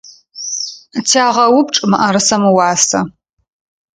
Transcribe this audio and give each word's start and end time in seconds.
Тягъэупчӏ 1.09 1.81
мыӏэрысэм 1.89 2.43
ыуасэ. 2.49 2.99